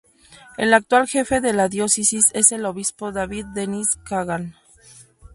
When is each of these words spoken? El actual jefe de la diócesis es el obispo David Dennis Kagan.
El 0.57 0.73
actual 0.73 1.05
jefe 1.07 1.41
de 1.41 1.53
la 1.53 1.67
diócesis 1.67 2.31
es 2.33 2.51
el 2.51 2.65
obispo 2.65 3.11
David 3.11 3.45
Dennis 3.53 3.97
Kagan. 4.03 4.55